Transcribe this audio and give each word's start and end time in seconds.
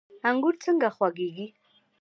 انګور 0.29 0.55
څنګه 0.63 0.89
خوږیږي؟ 0.97 1.47